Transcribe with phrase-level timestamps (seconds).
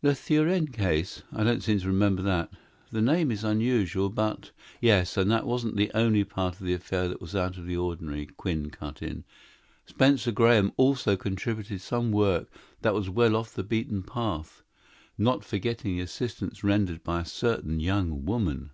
[0.00, 1.24] "The Thurene case?
[1.30, 2.50] I don't seem to remember that.
[2.90, 7.06] The name is unusual, but" "Yes, and that wasn't the only part of the affair
[7.06, 9.24] that was out of the ordinary," Quinn cut in.
[9.84, 12.50] "Spencer Graham also contributed some work
[12.80, 14.62] that was well off the beaten path
[15.18, 18.70] not forgetting the assistance rendered by a certain young woman."